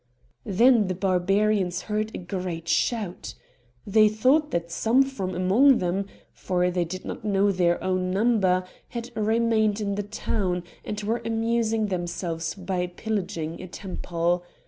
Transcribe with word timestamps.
Then 0.47 0.87
the 0.87 0.95
Barbarians 0.95 1.81
heard 1.83 2.09
a 2.09 2.17
great 2.17 2.67
shout. 2.67 3.35
They 3.85 4.09
thought 4.09 4.49
that 4.49 4.71
some 4.71 5.03
from 5.03 5.35
among 5.35 5.77
them 5.77 6.07
(for 6.33 6.71
they 6.71 6.85
did 6.85 7.05
not 7.05 7.23
know 7.23 7.51
their 7.51 7.79
own 7.83 8.09
number) 8.09 8.65
had 8.87 9.11
remained 9.15 9.79
in 9.79 9.93
the 9.93 10.01
town, 10.01 10.63
and 10.83 10.99
were 11.03 11.21
amusing 11.23 11.85
themselves 11.89 12.55
by 12.55 12.87
pillaging 12.87 13.61
a 13.61 13.67
temple. 13.67 14.43